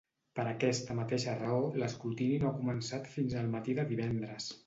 [0.37, 4.53] Per aquesta mateixa raó, l’escrutini no ha començat fins el matí de divendres.